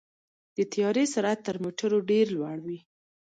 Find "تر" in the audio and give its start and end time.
1.47-1.55